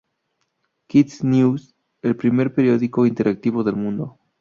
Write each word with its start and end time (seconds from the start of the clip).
Kids 0.87 1.21
News, 1.23 1.75
el 2.01 2.15
primer 2.17 2.55
periódico 2.55 3.05
interactivo 3.05 3.63
del 3.63 3.75
mundo. 3.75 4.17